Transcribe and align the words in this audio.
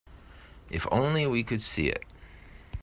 If 0.71 0.87
only 0.91 1.27
we 1.27 1.43
could 1.43 1.61
see 1.61 1.85
it. 1.89 2.01